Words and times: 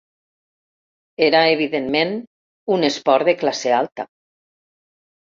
Era, 1.25 1.41
evidentment, 1.57 2.13
un 2.77 2.87
esport 2.89 3.27
de 3.29 3.35
classe 3.43 3.75
alta. 3.81 4.07